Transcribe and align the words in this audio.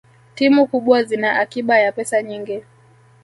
timu 0.35 0.67
kubwa 0.67 1.03
zina 1.03 1.39
akiba 1.39 1.79
ya 1.79 1.91
pesa 1.91 2.21
nyingi 2.23 2.63